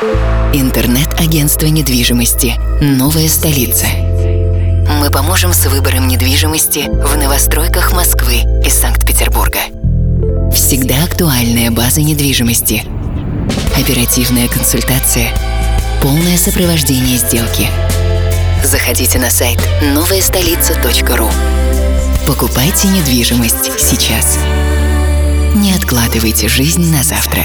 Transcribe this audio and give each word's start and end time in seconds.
Интернет-агентство 0.00 1.66
недвижимости 1.66 2.54
«Новая 2.80 3.28
столица». 3.28 3.84
Мы 4.98 5.10
поможем 5.10 5.52
с 5.52 5.66
выбором 5.66 6.08
недвижимости 6.08 6.88
в 6.88 7.18
новостройках 7.18 7.92
Москвы 7.92 8.36
и 8.64 8.70
Санкт-Петербурга. 8.70 9.58
Всегда 10.54 11.04
актуальная 11.04 11.70
база 11.70 12.00
недвижимости. 12.00 12.82
Оперативная 13.78 14.48
консультация. 14.48 15.34
Полное 16.00 16.38
сопровождение 16.38 17.18
сделки. 17.18 17.68
Заходите 18.64 19.18
на 19.18 19.28
сайт 19.28 19.60
новаястолица.ру. 19.82 21.28
Покупайте 22.26 22.88
недвижимость 22.88 23.78
сейчас. 23.78 24.38
Не 25.56 25.74
откладывайте 25.74 26.48
жизнь 26.48 26.90
на 26.90 27.02
завтра. 27.02 27.44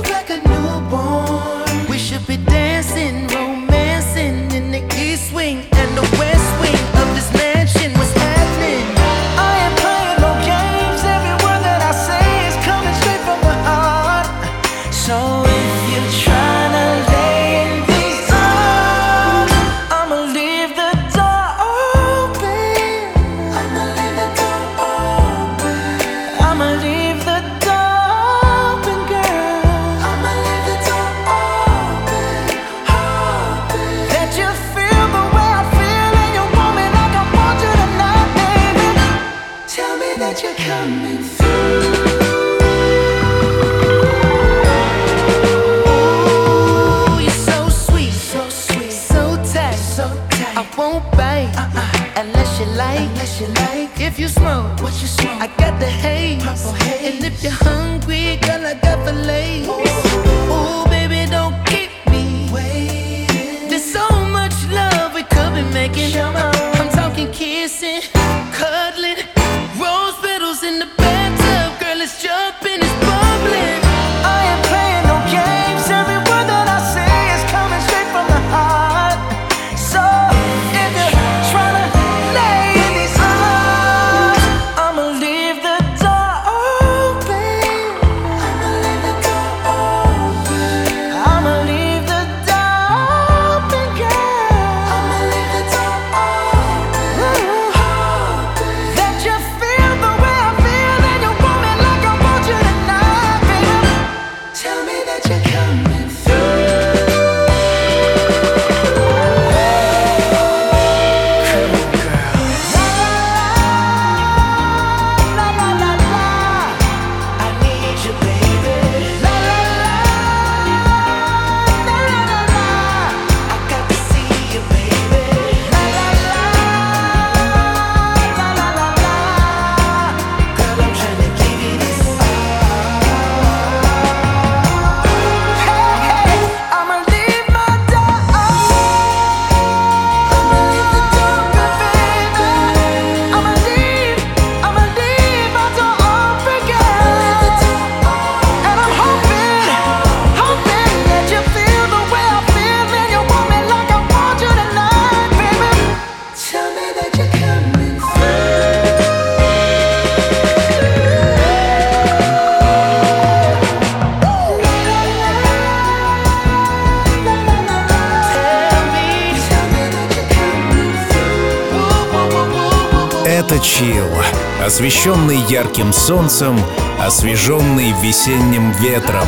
ярким 175.71 175.93
солнцем, 175.93 176.59
освеженный 176.99 177.93
весенним 178.01 178.73
ветром. 178.73 179.25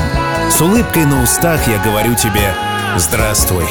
С 0.50 0.60
улыбкой 0.60 1.06
на 1.06 1.24
устах 1.24 1.62
я 1.70 1.78
говорю 1.82 2.16
тебе 2.16 2.54
«Здравствуй». 2.98 3.64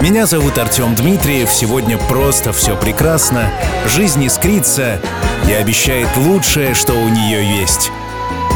Меня 0.00 0.26
зовут 0.26 0.58
Артем 0.58 0.96
Дмитриев, 0.96 1.48
сегодня 1.52 1.96
просто 1.96 2.52
все 2.52 2.76
прекрасно, 2.76 3.44
жизнь 3.86 4.26
искрится 4.26 5.00
и 5.48 5.52
обещает 5.52 6.08
лучшее, 6.16 6.74
что 6.74 6.92
у 6.92 7.08
нее 7.08 7.60
есть. 7.60 7.92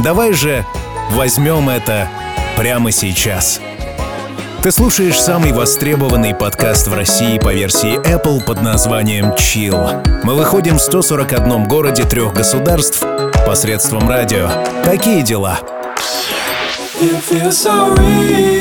Давай 0.02 0.32
же 0.32 0.66
возьмем 1.12 1.68
это 1.68 2.08
прямо 2.56 2.90
сейчас. 2.90 3.60
Ты 4.60 4.72
слушаешь 4.72 5.20
самый 5.20 5.52
востребованный 5.52 6.34
подкаст 6.34 6.88
в 6.88 6.94
России 6.94 7.38
по 7.38 7.54
версии 7.54 7.96
Apple 8.00 8.44
под 8.44 8.62
названием 8.62 9.26
Chill. 9.26 10.24
Мы 10.24 10.34
выходим 10.34 10.78
в 10.78 10.82
141 10.82 11.68
городе 11.68 12.02
трех 12.02 12.34
государств– 12.34 13.04
посредством 13.46 14.08
радио 14.08 14.50
«Такие 14.84 15.22
дела». 15.22 15.60
If 17.00 17.30
you're 17.30 17.52
sorry. 17.52 18.55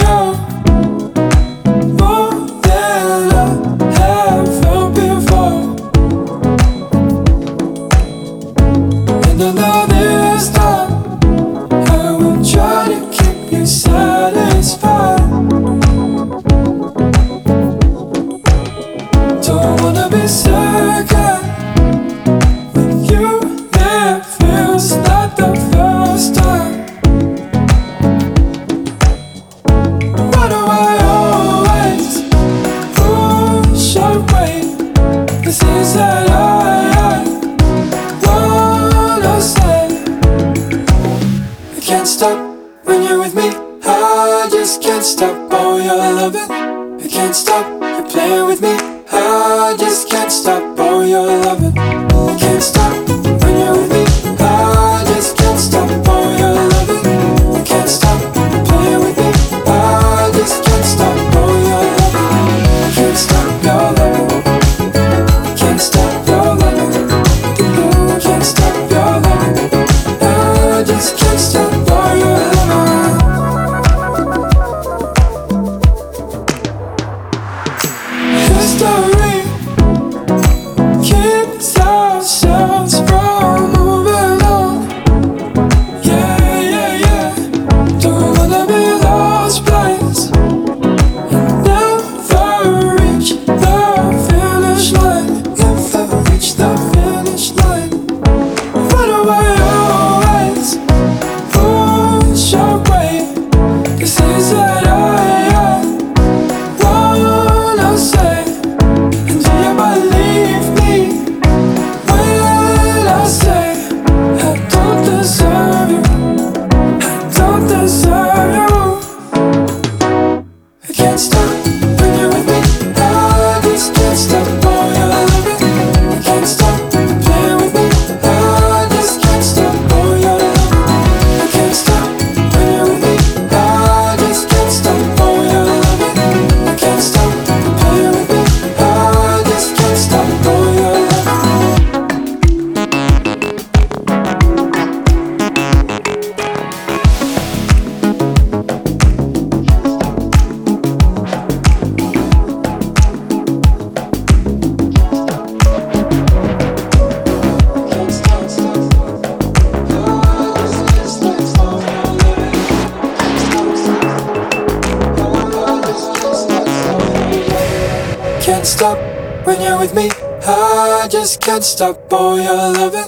Can't 171.45 171.63
stop 171.63 172.11
all 172.11 172.41
your 172.41 172.73
loving. 172.73 173.05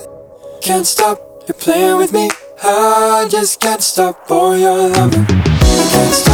Can't 0.61 0.85
stop. 0.85 1.19
You're 1.47 1.55
playing 1.55 1.97
with 1.97 2.13
me. 2.13 2.29
I 2.61 3.27
just 3.31 3.59
can't 3.59 3.81
stop 3.81 4.29
all 4.29 4.55
your 4.55 4.89
loving. 4.89 5.25
I 5.27 5.89
can't 5.91 6.13
stop. 6.13 6.26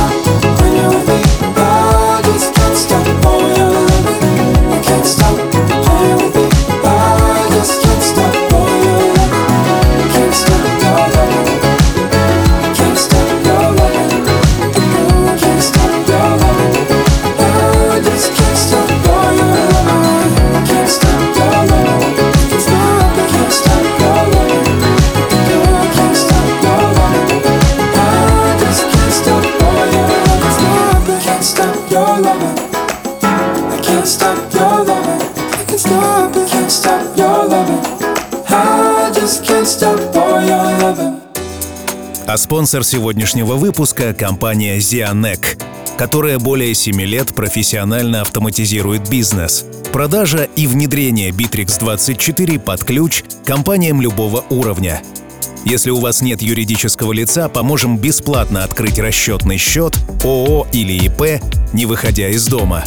Спонсор 42.54 42.84
сегодняшнего 42.84 43.56
выпуска– 43.56 44.14
компания 44.14 44.80
«Зианек», 44.80 45.58
которая 45.98 46.38
более 46.38 46.76
7 46.76 47.02
лет 47.02 47.34
профессионально 47.34 48.22
автоматизирует 48.22 49.10
бизнес. 49.10 49.66
Продажа 49.92 50.44
и 50.56 50.68
внедрение 50.68 51.32
Bittrex24 51.32 52.60
под 52.60 52.84
ключ 52.84 53.24
компаниям 53.44 54.02
любого 54.02 54.46
уровня– 54.52 55.02
если 55.66 55.92
у 55.92 56.00
вас 56.00 56.22
нет 56.22 56.42
юридического 56.42 57.14
лица, 57.14 57.48
поможем 57.50 57.98
бесплатно 57.98 58.66
открыть 58.66 59.00
расчетный 59.00 59.58
счет, 59.58 59.98
ООО 60.22 60.68
или 60.74 61.06
ИП, 61.06 61.42
не 61.72 61.86
выходя 61.86 62.28
из 62.28 62.46
дома. 62.48 62.84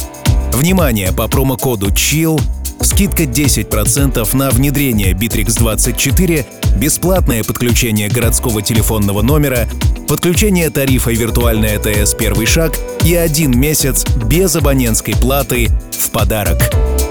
Внимание, 0.53 1.11
по 1.11 1.27
промокоду 1.27 1.87
CHILL 1.87 2.39
скидка 2.81 3.23
10% 3.23 4.35
на 4.35 4.49
внедрение 4.49 5.13
Bittrex 5.13 5.57
24, 5.57 6.45
бесплатное 6.77 7.43
подключение 7.43 8.09
городского 8.09 8.61
телефонного 8.61 9.21
номера, 9.21 9.67
подключение 10.07 10.69
тарифа 10.69 11.11
виртуальная 11.11 11.79
ТС 11.79 12.13
Первый 12.13 12.45
шаг» 12.45 12.73
и 13.03 13.15
один 13.15 13.57
месяц 13.59 14.05
без 14.25 14.55
абонентской 14.55 15.15
платы 15.15 15.69
в 15.91 16.09
подарок. 16.11 16.57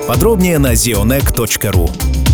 Подробнее 0.06 0.58
на 0.58 0.73
zeonec.ru. 0.73 2.25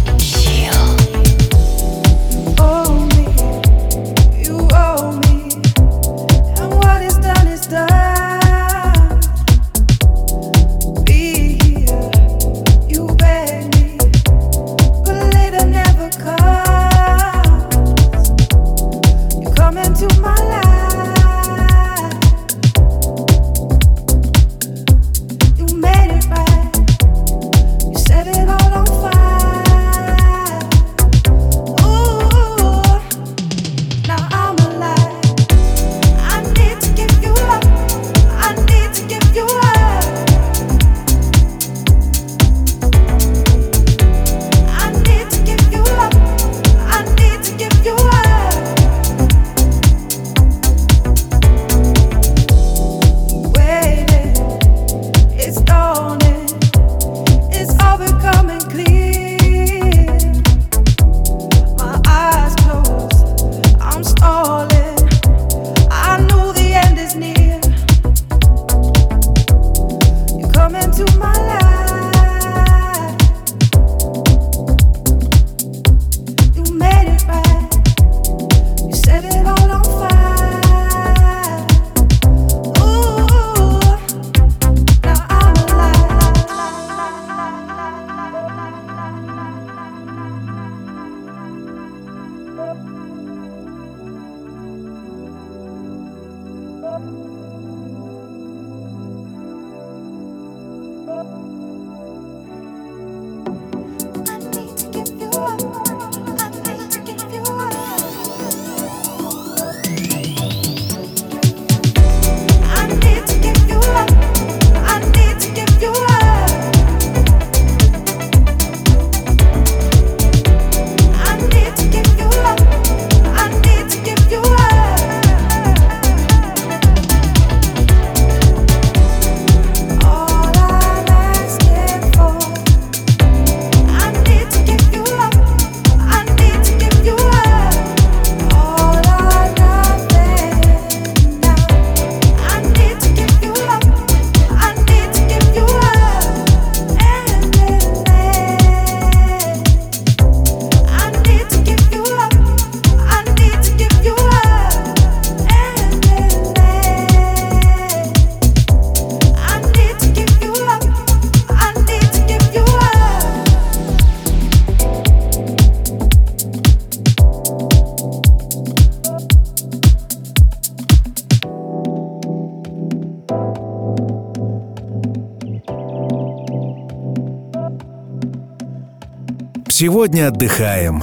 Сегодня 179.83 180.29
отдыхаем. 180.29 181.03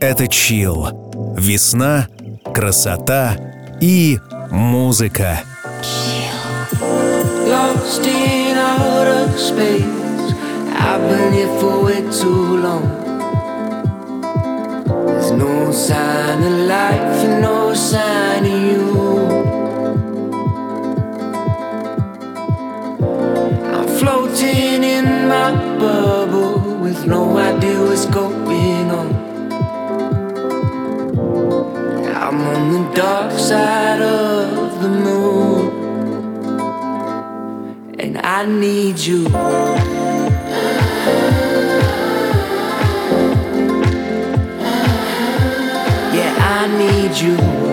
Это 0.00 0.26
чил. 0.26 0.88
Весна, 1.38 2.08
красота 2.52 3.36
и 3.80 4.18
музыка. 4.50 5.42
Lost 7.46 8.04
in 8.04 8.56
outer 8.58 9.28
space. 9.38 10.34
I've 10.76 11.08
been 11.08 11.32
here 11.32 11.60
for 11.60 11.84
way 11.84 12.02
too 12.10 12.56
long. 12.56 12.82
There's 15.06 15.30
no 15.30 15.70
sign 15.70 16.42
of 16.42 16.66
life, 16.66 17.40
no 17.40 17.72
sign 17.74 18.44
of 18.44 18.60
you. 18.60 18.89
with 27.00 27.08
no 27.08 27.36
idea 27.38 27.80
what's 27.80 28.06
going 28.06 28.90
on. 28.90 29.08
I'm 32.14 32.40
on 32.40 32.72
the 32.72 32.94
dark 32.94 33.32
side 33.32 34.02
of 34.02 34.82
the 34.82 34.88
moon, 34.88 35.70
and 37.98 38.18
I 38.18 38.44
need 38.46 38.98
you. 38.98 39.28
Yeah, 46.16 46.34
I 46.38 46.66
need 46.78 47.16
you. 47.16 47.69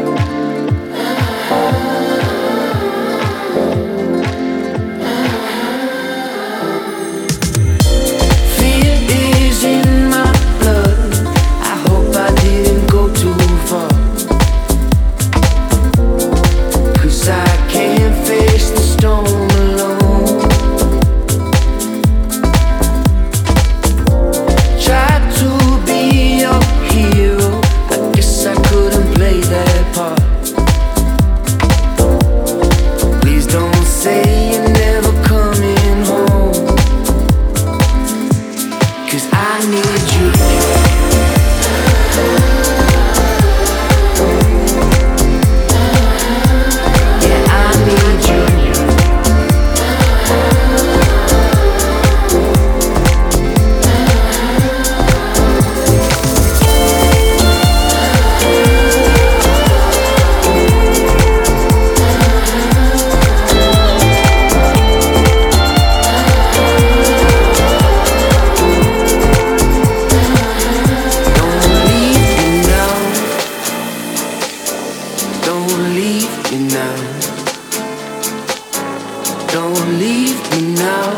Don't 79.52 80.00
leave 80.00 80.40
me 80.52 80.76
now. 80.76 81.10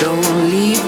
Don't 0.00 0.50
leave 0.50 0.87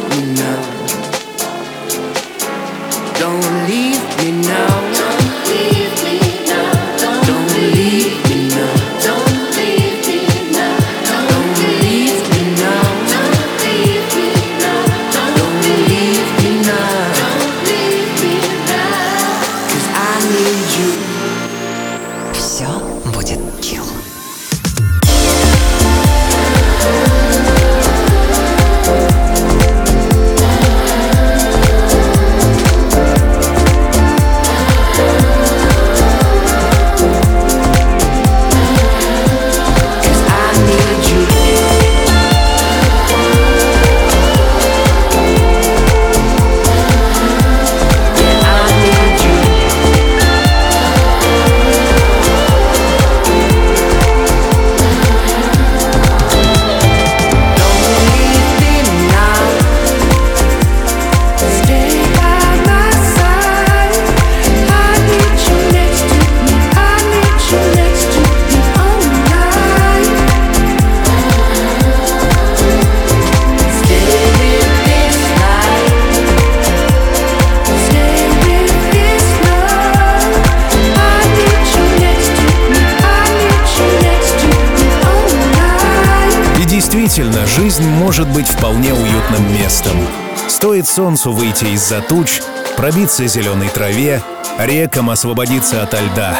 стоит 90.80 90.86
солнцу 90.86 91.32
выйти 91.32 91.64
из-за 91.74 92.00
туч, 92.00 92.40
пробиться 92.76 93.26
зеленой 93.26 93.68
траве, 93.68 94.22
рекам 94.58 95.10
освободиться 95.10 95.82
от 95.82 95.92
льда. 95.92 96.38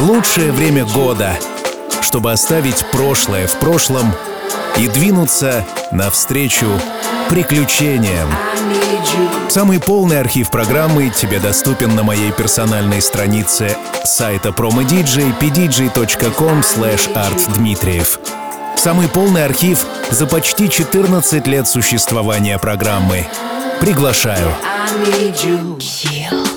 Лучшее 0.00 0.50
время 0.50 0.84
года, 0.84 1.36
чтобы 2.00 2.32
оставить 2.32 2.84
прошлое 2.90 3.46
в 3.46 3.58
прошлом 3.58 4.12
и 4.76 4.88
двинуться 4.88 5.64
навстречу 5.92 6.66
приключениям. 7.28 8.28
Самый 9.48 9.78
полный 9.78 10.18
архив 10.18 10.50
программы 10.50 11.10
тебе 11.10 11.38
доступен 11.38 11.94
на 11.94 12.02
моей 12.02 12.32
персональной 12.32 13.00
странице 13.00 13.76
сайта 14.04 14.48
promodj 14.48 15.38
pdj.com 15.38 16.60
slash 16.60 17.12
artdmitriev. 17.14 18.18
Самый 18.76 19.08
полный 19.08 19.44
архив 19.44 19.86
за 20.10 20.26
почти 20.26 20.68
14 20.68 21.46
лет 21.46 21.68
существования 21.68 22.58
программы. 22.58 23.26
Приглашаю. 23.80 24.54
I 24.62 25.32
need 25.32 25.42
you. 25.42 26.49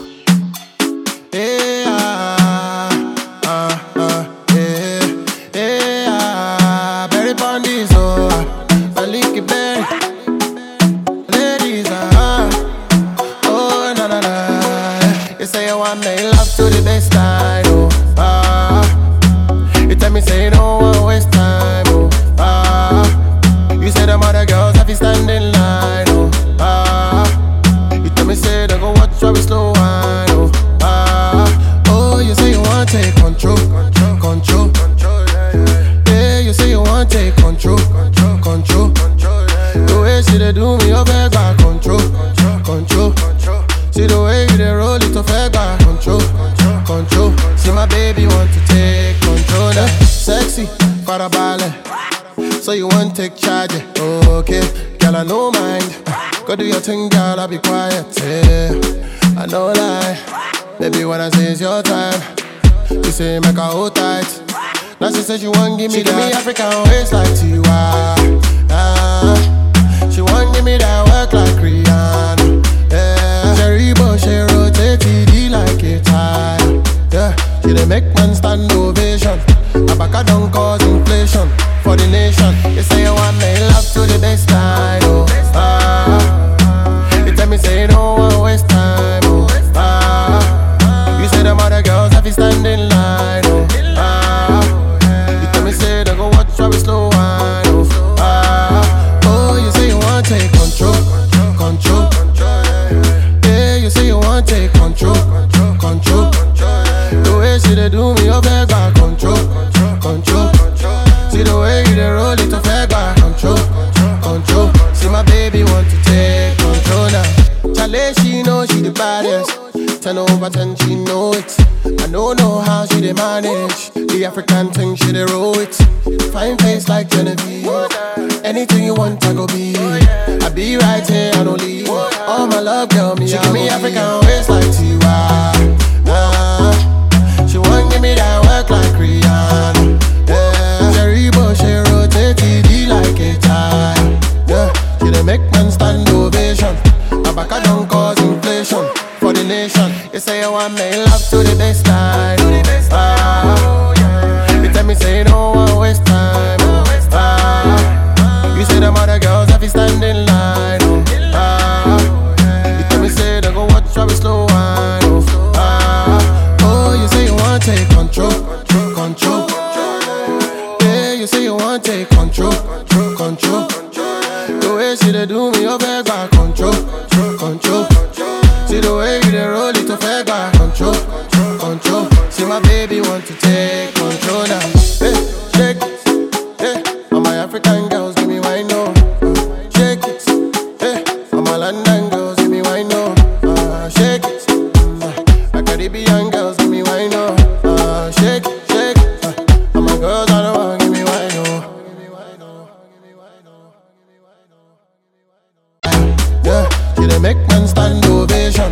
make 207.24 207.38
men 207.48 207.66
stand 207.66 208.06
ovation. 208.06 208.70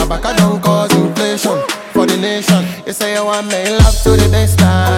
Abaka 0.00 0.34
don't 0.38 0.60
cause 0.62 0.90
inflation 0.96 1.58
for 1.92 2.06
the 2.06 2.16
nation. 2.16 2.64
You 2.86 2.94
say 2.94 3.14
you 3.14 3.24
want 3.24 3.46
me 3.48 3.60
love 3.78 3.96
to 4.04 4.10
the 4.16 4.26
baseline. 4.34 4.89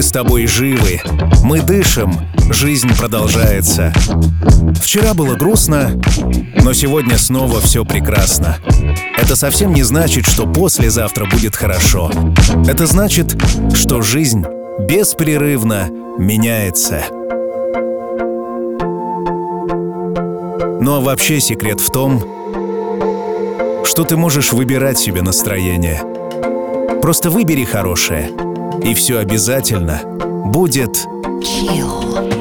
С 0.00 0.12
тобой 0.12 0.46
живы, 0.46 1.00
мы 1.42 1.60
дышим, 1.60 2.14
жизнь 2.50 2.88
продолжается. 2.96 3.92
Вчера 4.80 5.12
было 5.12 5.34
грустно, 5.34 6.00
но 6.62 6.72
сегодня 6.72 7.18
снова 7.18 7.60
все 7.60 7.84
прекрасно. 7.84 8.58
Это 9.18 9.34
совсем 9.34 9.74
не 9.74 9.82
значит, 9.82 10.24
что 10.24 10.46
послезавтра 10.46 11.26
будет 11.26 11.56
хорошо. 11.56 12.12
Это 12.68 12.86
значит, 12.86 13.36
что 13.74 14.00
жизнь 14.00 14.44
беспрерывно 14.88 15.88
меняется. 16.16 17.02
Ну 20.80 20.94
а 20.94 21.00
вообще 21.00 21.40
секрет 21.40 21.80
в 21.80 21.90
том, 21.90 22.20
что 23.84 24.04
ты 24.04 24.16
можешь 24.16 24.52
выбирать 24.52 24.98
себе 24.98 25.22
настроение. 25.22 26.00
Просто 27.02 27.30
выбери 27.30 27.64
хорошее, 27.64 28.30
и 28.82 28.94
все 28.94 29.18
обязательно 29.18 30.00
будет 30.46 31.06
Chill. 31.42 32.37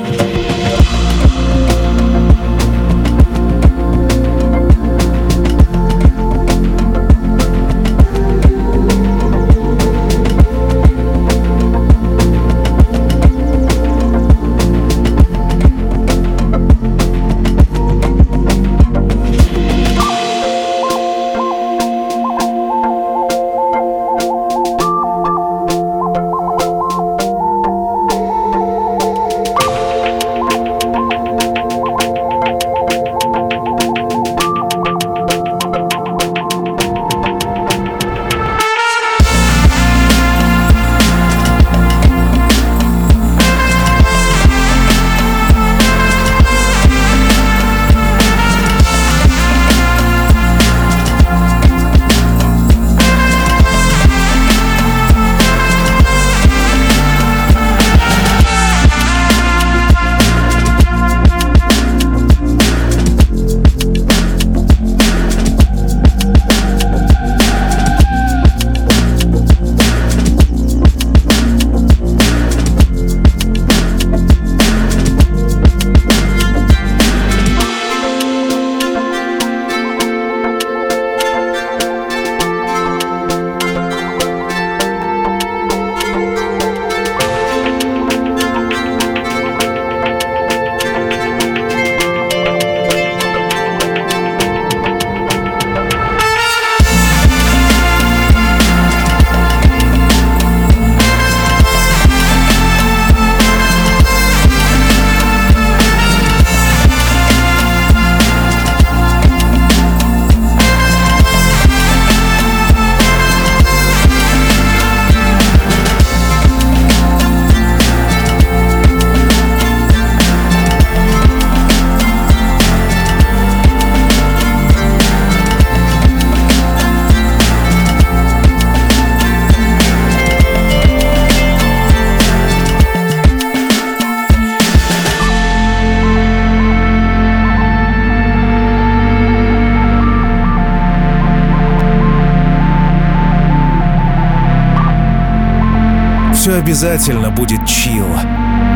Обязательно 146.67 147.31
будет 147.31 147.65
чил. 147.65 148.05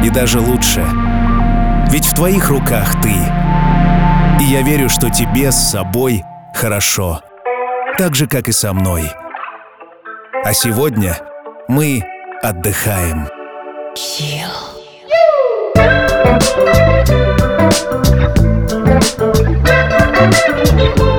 И 0.02 0.10
даже 0.10 0.40
лучше. 0.40 0.82
Ведь 1.90 2.06
в 2.06 2.16
твоих 2.16 2.48
руках 2.48 3.02
ты. 3.02 3.10
И 4.40 4.46
я 4.46 4.62
верю, 4.62 4.88
что 4.88 5.10
тебе 5.10 5.52
с 5.52 5.72
собой 5.72 6.24
хорошо. 6.56 7.20
Так 7.98 8.16
же, 8.16 8.28
как 8.28 8.48
и 8.48 8.54
со 8.54 8.72
мной. 8.72 9.12
А 10.46 10.54
сегодня 10.54 11.18
мы 11.68 12.02
отдыхаем. 12.42 13.28
Chill. 13.98 14.48
So 20.98 21.11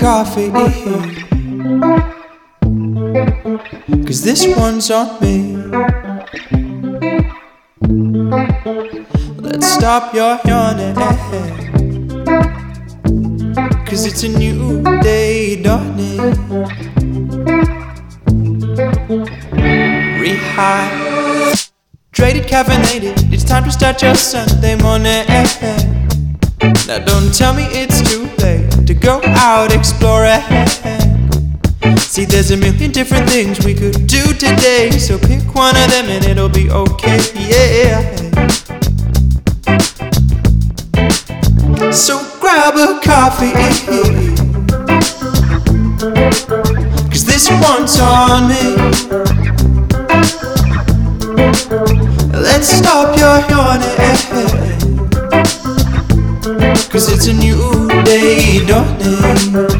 coffee. 0.00 0.50
Cause 4.06 4.22
this 4.22 4.46
one's 4.56 4.90
on 4.90 5.20
me. 5.20 5.56
Let's 9.36 9.66
stop 9.66 10.14
your 10.14 10.40
yawning. 10.46 10.94
Cause 13.84 14.06
it's 14.06 14.22
a 14.22 14.28
new 14.28 14.82
day 15.02 15.62
dawning. 15.62 16.16
Rehydrated, 20.22 22.46
caffeinated. 22.48 23.30
It's 23.30 23.44
time 23.44 23.64
to 23.64 23.70
start 23.70 24.00
your 24.00 24.14
Sunday 24.14 24.76
morning. 24.76 25.26
Out 29.40 29.72
exploring. 29.72 30.42
See, 31.96 32.26
there's 32.26 32.50
a 32.50 32.56
million 32.56 32.92
different 32.92 33.28
things 33.28 33.64
we 33.64 33.74
could 33.74 34.06
do 34.06 34.22
today, 34.34 34.90
so 34.90 35.18
pick 35.18 35.54
one 35.54 35.74
of 35.76 35.90
them 35.90 36.06
and 36.10 36.24
it'll 36.26 36.50
be 36.50 36.70
okay. 36.70 37.20
Yeah. 37.34 38.00
So 41.90 42.20
grab 42.38 42.76
a 42.76 43.00
coffee. 43.02 43.52
Cause 47.08 47.24
this 47.24 47.48
one's 47.50 47.98
on 47.98 48.48
me. 48.48 48.76
Let's 52.32 52.68
stop 52.68 53.16
your 53.16 53.40
yawning. 53.48 53.89
morning. 58.80 59.79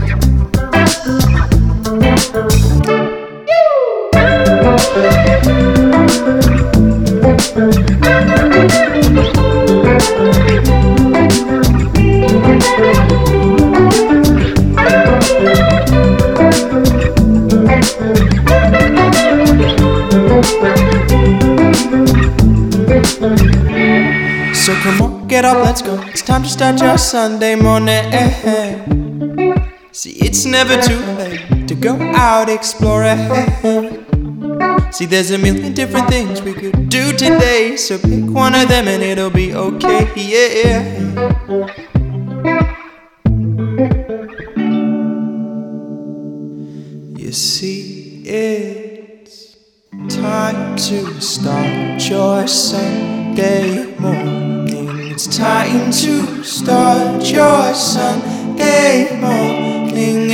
Start 26.50 26.80
your 26.82 26.98
Sunday 26.98 27.54
morning. 27.54 28.12
Eh, 28.12 28.34
eh. 28.44 29.68
See, 29.92 30.14
it's 30.18 30.44
never 30.44 30.76
too 30.82 30.98
late 31.16 31.68
to 31.68 31.74
go 31.76 31.94
out 32.14 32.48
exploring. 32.48 33.18
Eh. 33.62 34.90
See, 34.90 35.06
there's 35.06 35.30
a 35.30 35.38
million 35.38 35.72
different 35.74 36.08
things 36.08 36.42
we 36.42 36.52
could 36.52 36.88
do 36.88 37.12
today. 37.12 37.76
So 37.76 37.98
pick 37.98 38.24
one 38.24 38.54
of 38.56 38.68
them 38.68 38.88
and 38.88 39.02
it'll 39.02 39.30
be 39.30 39.54
okay. 39.54 40.10
Yeah. 40.16 41.79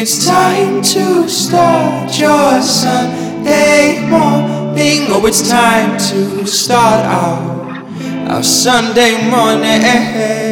It's 0.09 0.25
time 0.25 0.83
to 0.83 1.29
start 1.29 2.17
your 2.17 2.63
Sunday 2.63 4.07
morning. 4.09 5.11
Oh, 5.11 5.27
it's 5.27 5.49
time 5.49 5.99
to 5.99 6.47
start 6.47 7.05
our, 7.07 8.31
our 8.31 8.43
Sunday 8.45 9.29
morning. 9.29 10.46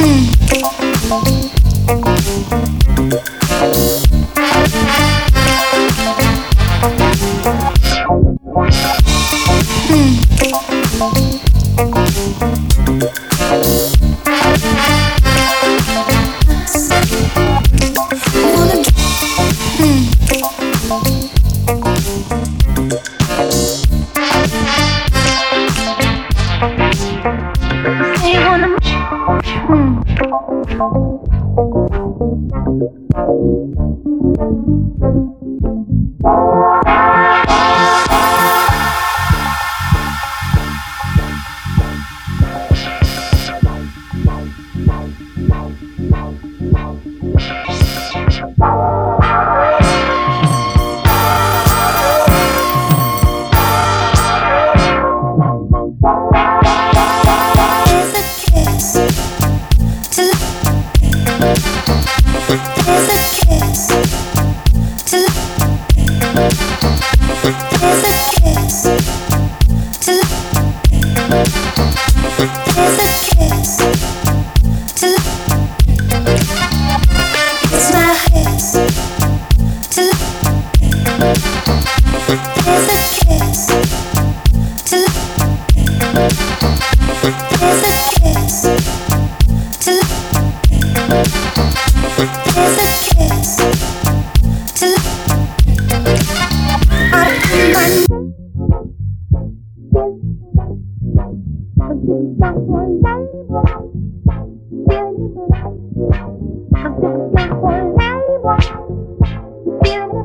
Hmm. 0.00 0.39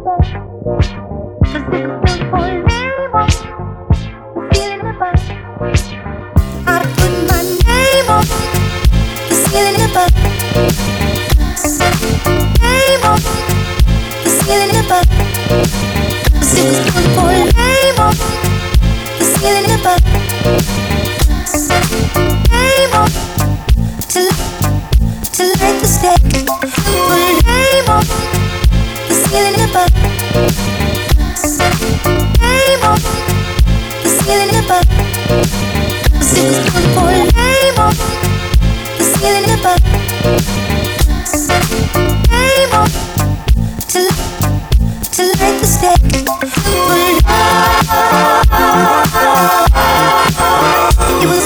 Bye. 0.03 1.01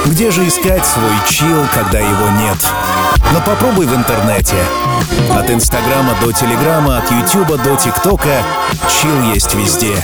Где 0.05 0.31
же 0.31 0.47
искать 0.47 0.85
свой 0.85 1.13
чил, 1.29 1.65
когда 1.73 1.99
его 1.99 2.29
нет? 2.41 2.57
Но 3.31 3.39
попробуй 3.39 3.85
в 3.85 3.95
интернете. 3.95 4.57
От 5.33 5.49
Инстаграма 5.49 6.13
до 6.19 6.33
Телеграма, 6.33 6.97
от 6.97 7.09
Ютуба 7.09 7.57
до 7.57 7.77
ТикТока 7.77 8.43
чил 8.89 9.21
есть 9.33 9.53
везде. 9.53 9.95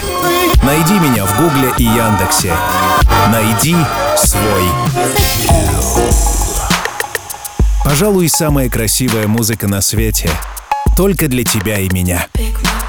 Найди 0.63 0.99
меня 0.99 1.25
в 1.25 1.37
Гугле 1.37 1.73
и 1.77 1.83
Яндексе. 1.83 2.53
Найди 3.29 3.75
свой. 4.15 4.69
Пожалуй, 7.97 8.27
самая 8.27 8.69
красивая 8.69 9.25
музыка 9.25 9.69
на 9.69 9.79
свете. 9.79 10.29
Только 10.97 11.29
для 11.29 11.45
тебя 11.45 11.79
и 11.79 11.87
меня. 11.93 12.27
Pick 12.33 12.61
my 12.61 12.83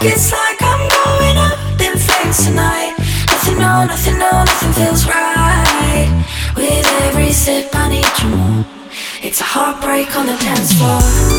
like 0.00 0.12
it's 0.12 0.32
like 0.32 0.62
I'm 0.62 0.88
going 0.88 1.36
up 1.36 1.80
in 1.80 1.98
flames 1.98 2.44
tonight. 2.46 2.94
Nothing, 3.26 3.58
no, 3.58 3.84
nothing, 3.84 4.18
no, 4.18 4.30
nothing 4.30 4.72
feels 4.72 5.06
right. 5.06 6.24
With 6.56 6.86
every 7.02 7.32
sip, 7.32 7.68
I 7.74 7.88
need 7.88 8.06
you 8.22 8.36
more. 8.36 8.66
It's 9.22 9.40
a 9.40 9.44
heartbreak 9.44 10.16
on 10.16 10.26
the 10.26 10.36
dance 10.36 10.72
floor. 10.74 11.37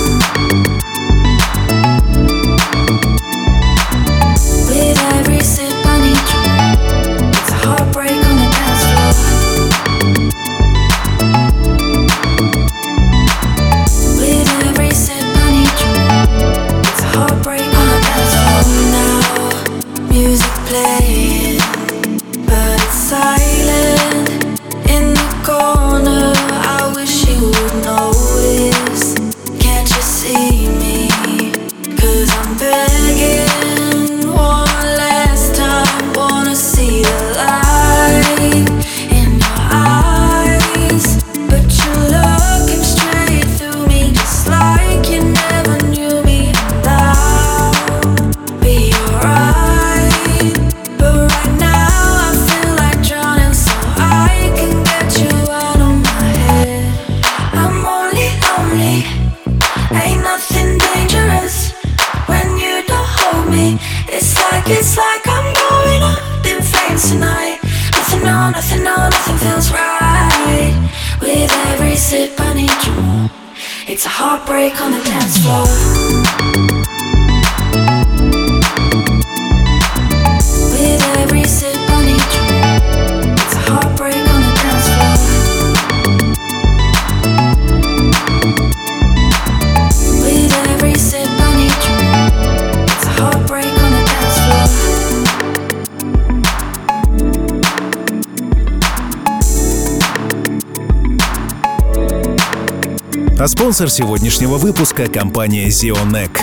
А 103.39 103.47
спонсор 103.47 103.89
сегодняшнего 103.89 104.57
выпуска— 104.57 105.07
компания 105.07 105.69
Zionec, 105.69 106.41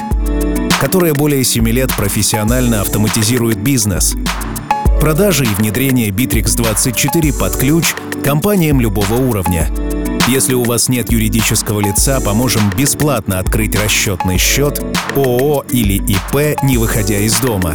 которая 0.80 1.12
более 1.12 1.44
7 1.44 1.68
лет 1.68 1.94
профессионально 1.94 2.80
автоматизирует 2.80 3.59
бизнес. 3.59 4.14
Продажи 4.99 5.44
и 5.44 5.49
внедрение 5.49 6.09
Bittrex24 6.09 7.38
под 7.38 7.57
ключ 7.59 7.94
компаниям 8.24 8.80
любого 8.80 9.12
уровня. 9.12 9.68
Если 10.26 10.55
у 10.55 10.64
вас 10.64 10.88
нет 10.88 11.12
юридического 11.12 11.80
лица, 11.80 12.18
поможем 12.18 12.70
бесплатно 12.70 13.40
открыть 13.40 13.78
расчетный 13.78 14.38
счет 14.38 14.82
ООО 15.14 15.66
или 15.68 15.99
ИП, 15.99 16.59
не 16.62 16.78
выходя 16.78 17.18
из 17.18 17.38
дома. 17.40 17.74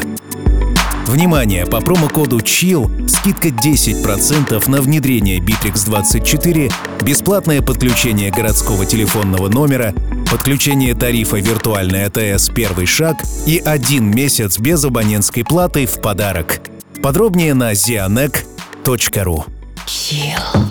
Внимание! 1.12 1.66
По 1.66 1.82
промокоду 1.82 2.38
CHILL 2.38 3.10
скидка 3.10 3.50
10% 3.50 4.70
на 4.70 4.82
внедрение 4.82 5.40
Bittrex24, 5.40 6.72
бесплатное 7.02 7.62
подключение 7.62 8.32
городского 8.32 8.86
телефонного 8.86 9.50
номера, 9.50 9.94
подключение 10.32 10.96
тарифа 10.96 11.36
«Виртуальный 11.36 12.06
АТС. 12.06 12.48
Первый 12.56 12.86
шаг» 12.86 13.18
и 13.46 13.58
один 13.58 14.10
месяц 14.10 14.58
без 14.58 14.86
абонентской 14.86 15.44
платы 15.44 15.86
в 15.86 16.00
подарок. 16.00 16.62
Подробнее 17.04 17.56
на 17.56 17.74
zianec.ru. 17.74 19.44
Chill. 19.86 20.71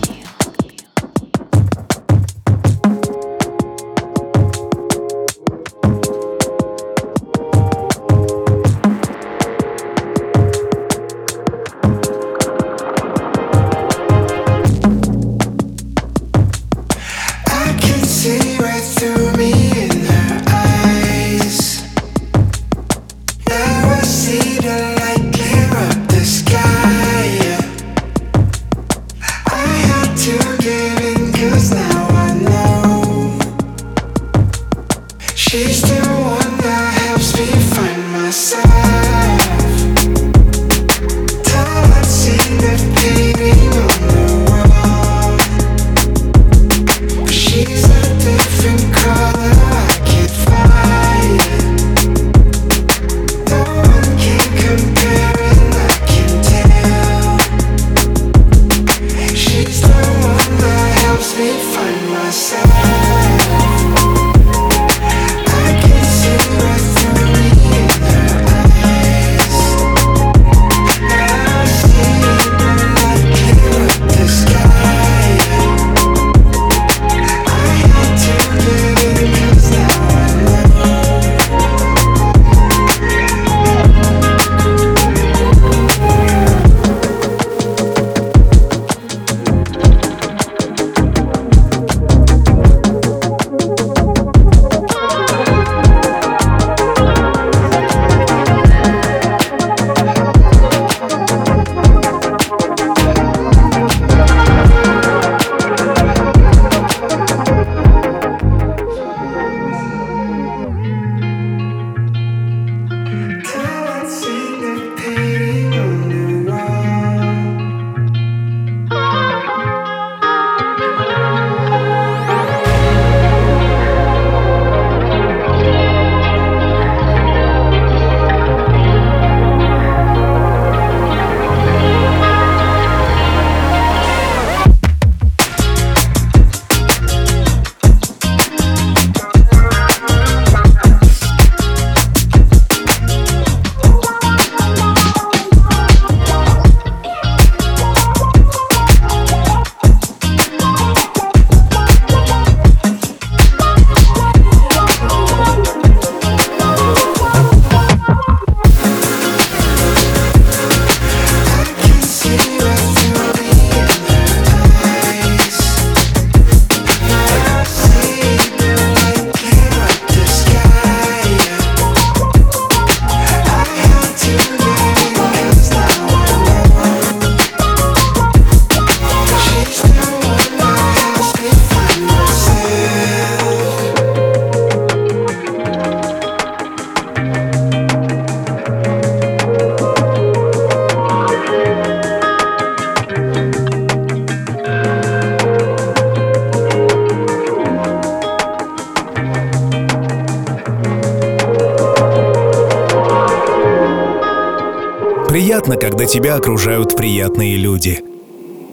тебя 206.10 206.34
окружают 206.34 206.96
приятные 206.96 207.56
люди. 207.56 208.02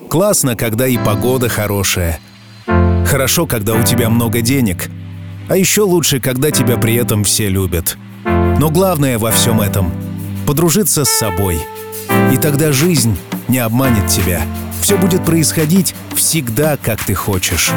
Классно, 0.09 0.55
когда 0.55 0.87
и 0.87 0.97
погода 0.97 1.49
хорошая. 1.49 2.19
Хорошо, 3.05 3.45
когда 3.45 3.75
у 3.75 3.83
тебя 3.83 4.09
много 4.09 4.41
денег. 4.41 4.89
А 5.47 5.55
еще 5.55 5.83
лучше, 5.83 6.19
когда 6.19 6.49
тебя 6.49 6.77
при 6.77 6.95
этом 6.95 7.23
все 7.23 7.47
любят. 7.47 7.95
Но 8.25 8.71
главное 8.71 9.19
во 9.19 9.29
всем 9.29 9.61
этом— 9.61 9.91
подружиться 10.47 11.05
с 11.05 11.09
собой. 11.09 11.59
И 12.33 12.37
тогда 12.37 12.71
жизнь 12.71 13.15
не 13.47 13.59
обманет 13.59 14.07
тебя. 14.07 14.41
Все 14.81 14.97
будет 14.97 15.23
происходить 15.23 15.93
всегда, 16.15 16.75
как 16.75 17.03
ты 17.03 17.13
хочешь. 17.13 17.69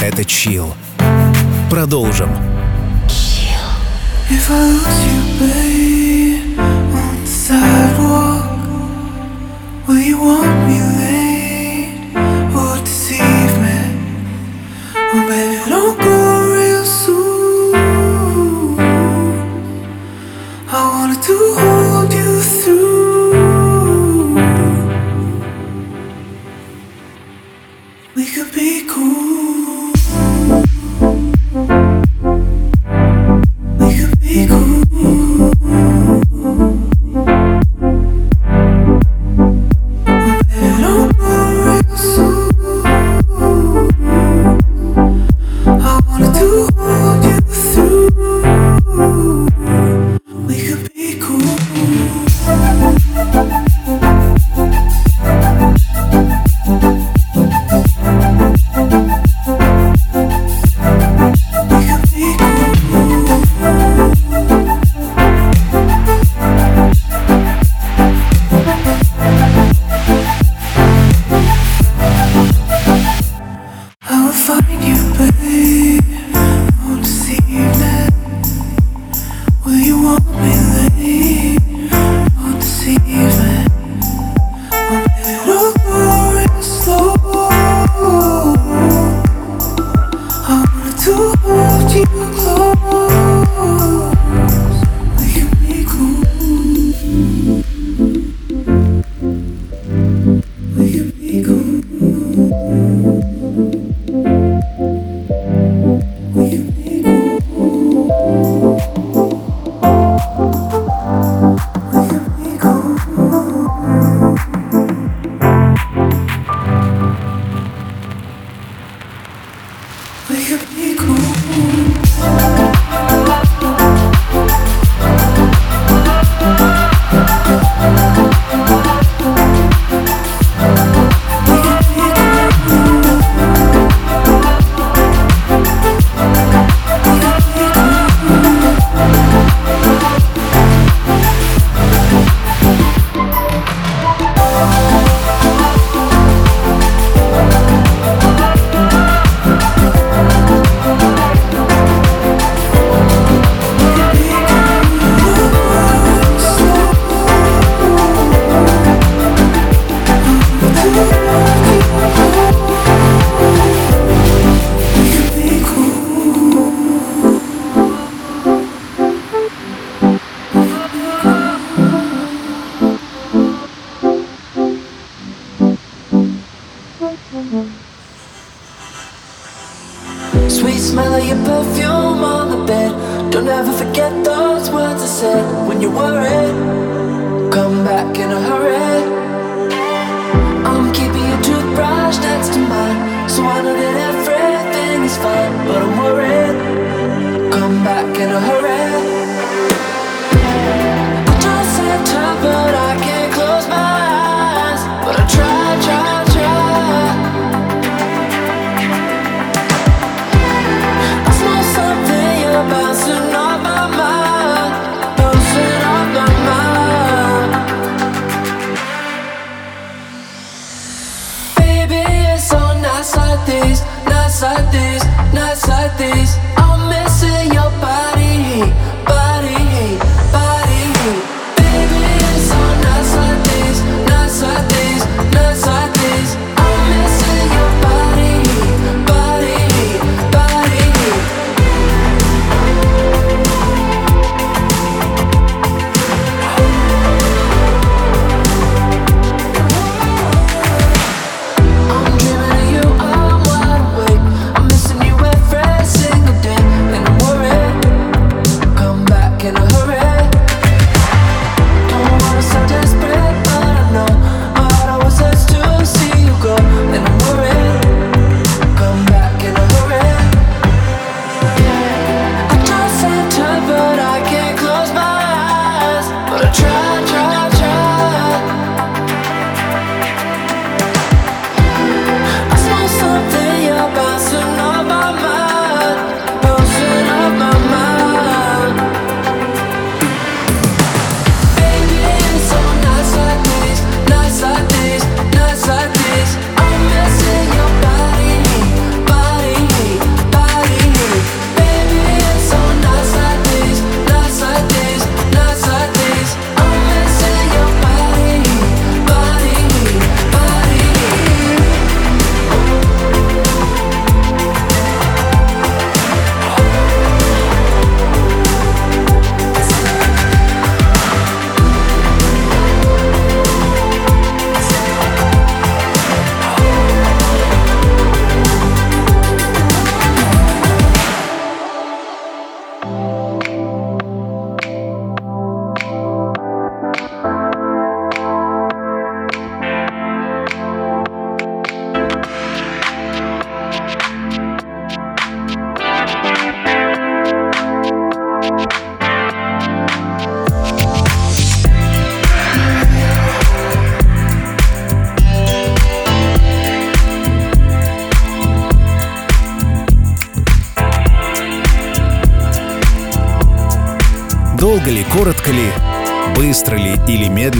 Это 0.00 0.24
чил. 0.24 0.72
Продолжим. 1.68 2.30
If 4.30 4.50
I 4.50 4.70
lose 4.70 4.86
you, 5.04 5.40
babe. 5.40 5.73
want 10.16 10.68
music. 10.68 10.93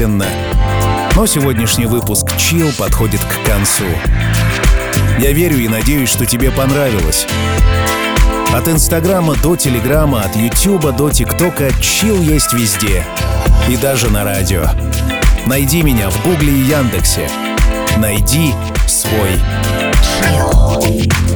медленно. 0.05 0.27
Но 1.15 1.27
сегодняшний 1.27 1.87
выпуск 1.87 2.27
Chill 2.37 2.77
подходит 2.77 3.21
к 3.21 3.47
концу. 3.47 3.85
Я 5.19 5.33
верю 5.33 5.59
и 5.59 5.69
надеюсь, 5.69 6.09
что 6.09 6.27
тебе 6.27 6.51
понравилось. 6.51 7.27
От 8.53 8.69
Инстаграма 8.69 9.35
до 9.37 9.57
Телеграма, 9.57 10.23
от 10.23 10.37
Ютуба 10.37 10.93
до 10.93 11.11
ТикТока 11.11 11.69
Chill 11.81 12.23
есть 12.23 12.53
везде. 12.53 13.05
И 13.69 13.77
даже 13.77 14.11
на 14.11 14.25
радио. 14.25 14.67
Найди 15.47 15.83
меня 15.83 16.11
в 16.11 16.23
Гугле 16.25 16.53
и 16.53 16.63
Яндексе. 16.63 17.29
Найди 17.97 18.53
свой. 18.87 19.41
Chill. 20.23 21.34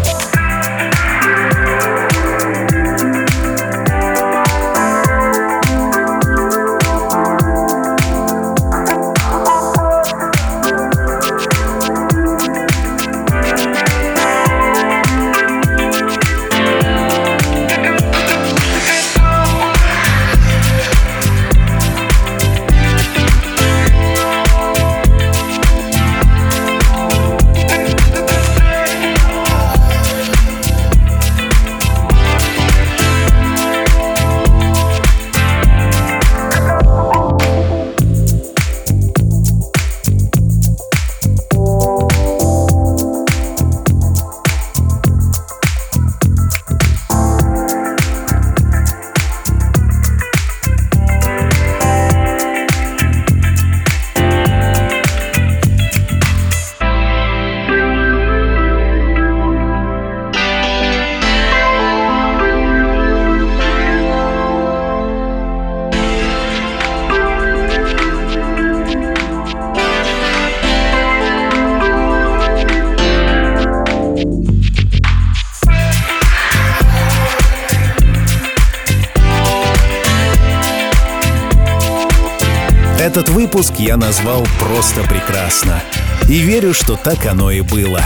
Выпуск 83.59 83.81
я 83.81 83.97
назвал 83.97 84.47
«Просто 84.61 85.03
прекрасно». 85.03 85.83
И 86.29 86.39
верю, 86.39 86.73
что 86.73 86.95
так 86.95 87.27
оно 87.27 87.51
и 87.51 87.61
было. 87.61 88.01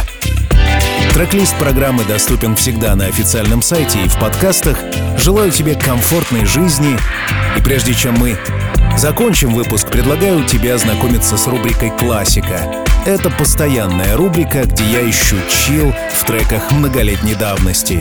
Трек-лист 1.13 1.55
программы 1.59 2.05
доступен 2.05 2.57
всегда 2.57 2.95
на 2.95 3.05
официальном 3.05 3.61
сайте 3.61 4.03
и 4.03 4.09
в 4.09 4.19
подкастах. 4.19 4.79
Желаю 5.19 5.51
тебе 5.51 5.75
комфортной 5.75 6.47
жизни. 6.47 6.97
И 7.55 7.61
прежде 7.61 7.93
чем 7.93 8.15
мы 8.15 8.39
закончим 8.97 9.53
выпуск, 9.53 9.89
предлагаю 9.89 10.43
тебе 10.47 10.73
ознакомиться 10.73 11.37
с 11.37 11.47
рубрикой 11.47 11.91
«Классика». 11.91 12.75
Это 13.05 13.31
постоянная 13.31 14.17
рубрика, 14.17 14.65
где 14.65 14.85
я 14.85 15.11
ищу 15.11 15.35
чил 15.49 15.93
в 16.15 16.25
треках 16.25 16.71
многолетней 16.71 17.35
давности. 17.35 18.01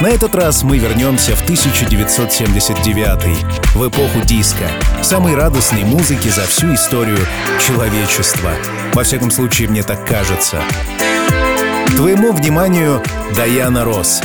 На 0.00 0.06
этот 0.06 0.36
раз 0.36 0.62
мы 0.62 0.78
вернемся 0.78 1.34
в 1.34 1.42
1979 1.42 3.74
в 3.74 3.88
эпоху 3.88 4.20
диска, 4.24 4.66
самой 5.02 5.34
радостной 5.34 5.82
музыки 5.82 6.28
за 6.28 6.42
всю 6.42 6.74
историю 6.74 7.18
человечества. 7.60 8.52
Во 8.92 9.02
всяком 9.02 9.32
случае, 9.32 9.70
мне 9.70 9.82
так 9.82 10.06
кажется. 10.06 10.62
Твоему 11.96 12.32
вниманию 12.32 13.02
Даяна 13.34 13.84
Росс. 13.84 14.20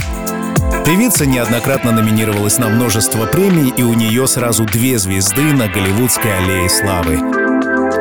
Певица 0.86 1.26
неоднократно 1.26 1.92
номинировалась 1.92 2.60
на 2.60 2.70
множество 2.70 3.26
премий, 3.26 3.74
и 3.76 3.82
у 3.82 3.96
нее 3.96 4.28
сразу 4.28 4.66
две 4.66 5.00
звезды 5.00 5.42
на 5.42 5.68
Голливудской 5.68 6.38
аллее 6.38 6.70
славы. 6.70 7.20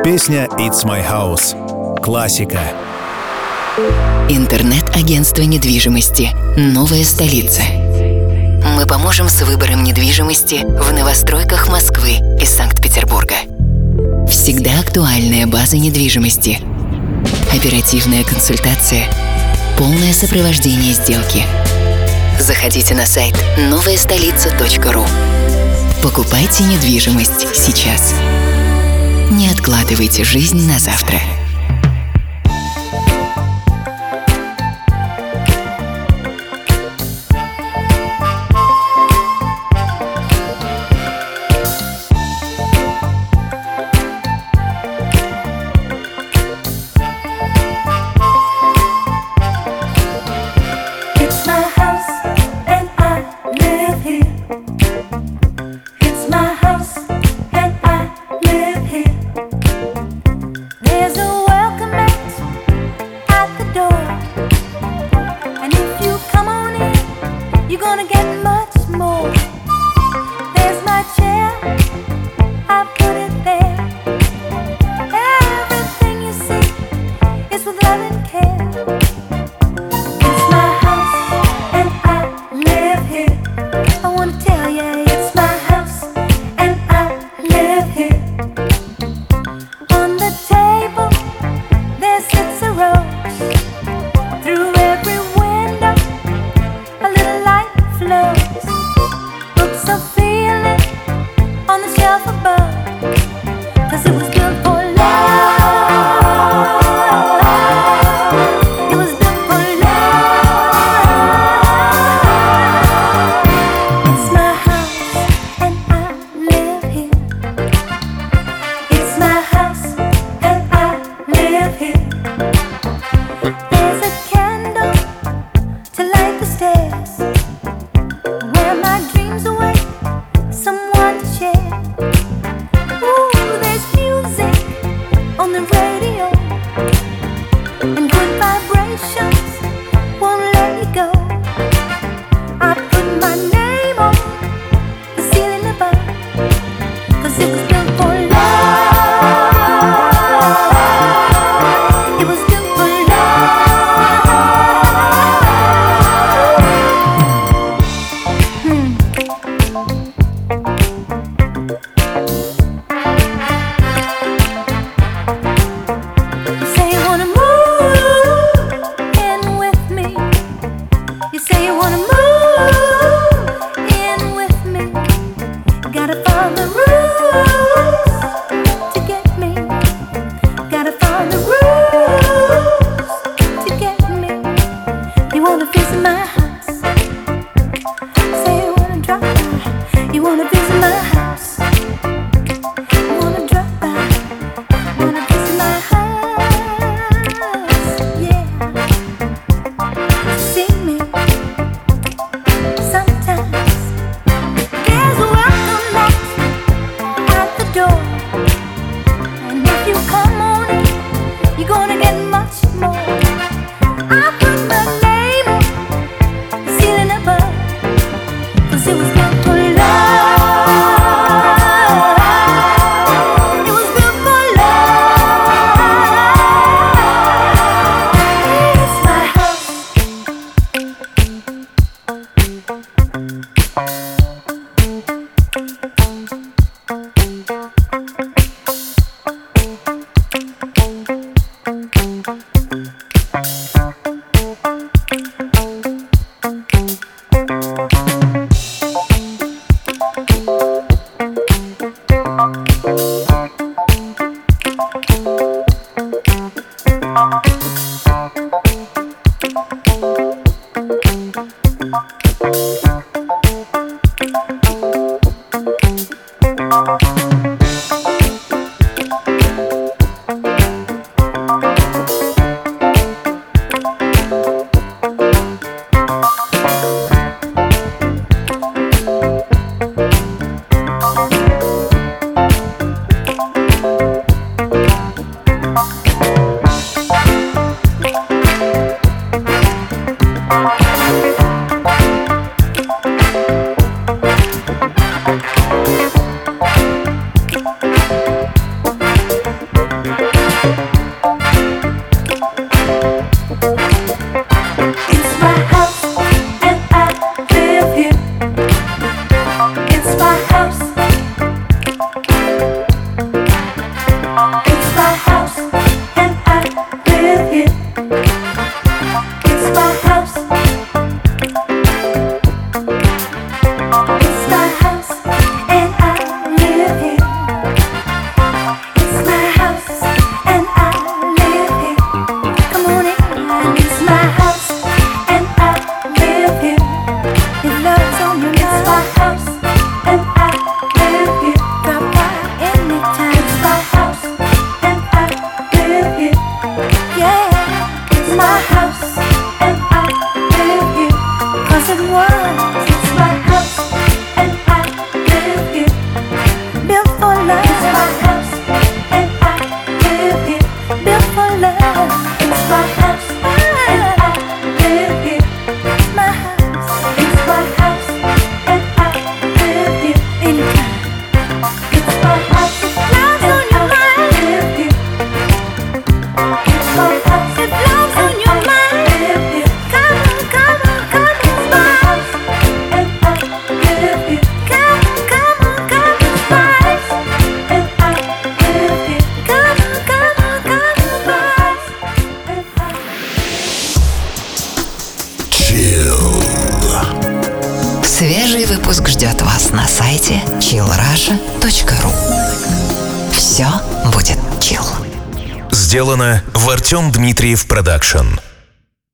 Песня 0.03 0.47
«It's 0.59 0.85
My 0.85 1.03
House»— 1.03 1.55
классика. 2.03 2.59
Интернет-агентство 4.27 5.41
недвижимости 5.43 6.31
«Новая 6.57 7.05
столица». 7.05 7.61
Мы 8.75 8.85
поможем 8.85 9.29
с 9.29 9.41
выбором 9.43 9.83
недвижимости 9.85 10.65
в 10.65 10.91
новостройках 10.91 11.69
Москвы 11.69 12.17
и 12.41 12.45
Санкт-Петербурга. 12.45 13.35
Всегда 14.29 14.81
актуальная 14.81 15.47
база 15.47 15.77
недвижимости. 15.77 16.59
Оперативная 17.55 18.25
консультация. 18.25 19.05
Полное 19.77 20.11
сопровождение 20.11 20.93
сделки. 20.93 21.43
Заходите 22.37 22.95
на 22.95 23.05
сайт 23.05 23.41
новаястолица.ру. 23.57 25.05
Покупайте 26.01 26.65
недвижимость 26.65 27.55
сейчас. 27.55 28.13
Не 29.31 29.47
откладывайте 29.47 30.25
жизнь 30.25 30.67
на 30.67 30.79
завтра. 30.79 31.21